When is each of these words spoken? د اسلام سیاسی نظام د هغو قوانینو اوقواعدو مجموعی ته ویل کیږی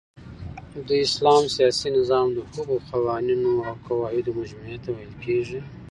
د 0.87 0.89
اسلام 1.05 1.43
سیاسی 1.55 1.87
نظام 1.97 2.27
د 2.33 2.37
هغو 2.51 2.75
قوانینو 2.91 3.51
اوقواعدو 3.69 4.31
مجموعی 4.39 4.77
ته 4.83 4.89
ویل 4.97 5.13
کیږی 5.23 5.59